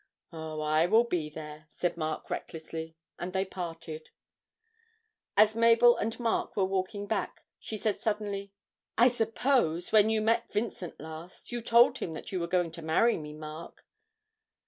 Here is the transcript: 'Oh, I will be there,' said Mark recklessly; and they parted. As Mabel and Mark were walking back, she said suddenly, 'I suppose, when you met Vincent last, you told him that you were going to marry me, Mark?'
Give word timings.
'Oh, 0.33 0.61
I 0.61 0.87
will 0.87 1.03
be 1.03 1.29
there,' 1.29 1.67
said 1.69 1.95
Mark 1.95 2.31
recklessly; 2.31 2.95
and 3.19 3.33
they 3.33 3.45
parted. 3.45 4.09
As 5.37 5.55
Mabel 5.55 5.95
and 5.95 6.19
Mark 6.19 6.57
were 6.57 6.65
walking 6.65 7.05
back, 7.05 7.45
she 7.59 7.77
said 7.77 7.99
suddenly, 8.01 8.51
'I 8.97 9.09
suppose, 9.09 9.91
when 9.91 10.09
you 10.09 10.19
met 10.19 10.51
Vincent 10.51 10.99
last, 10.99 11.51
you 11.51 11.61
told 11.61 11.99
him 11.99 12.13
that 12.13 12.31
you 12.31 12.39
were 12.39 12.47
going 12.47 12.71
to 12.71 12.81
marry 12.81 13.15
me, 13.15 13.31
Mark?' 13.31 13.85